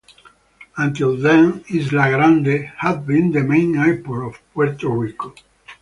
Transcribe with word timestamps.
Until 0.77 1.15
then 1.15 1.63
Isla 1.69 2.09
Grande 2.09 2.71
had 2.77 3.05
been 3.05 3.31
the 3.33 3.43
main 3.43 3.77
airport 3.77 4.33
of 4.33 4.41
Puerto 4.51 4.89
Rico. 4.89 5.35